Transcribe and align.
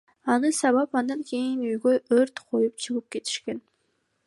Аны 0.33 0.49
сабап, 0.59 0.91
андан 0.99 1.21
кийин 1.29 1.59
үйгө 1.69 1.93
өрт 2.17 2.35
коюп 2.49 2.75
чыгып 2.83 3.05
кетишкен. 3.13 3.59